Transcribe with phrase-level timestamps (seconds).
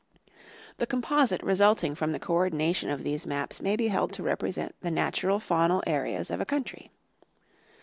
[0.77, 4.89] The composite resulting from the coordination of these maps may be held to represent the
[4.89, 6.89] natural faunal areas of a country.